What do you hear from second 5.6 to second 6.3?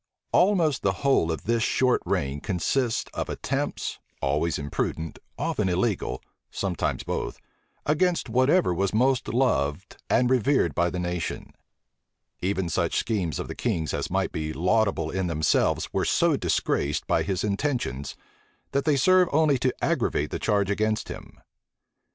illegal,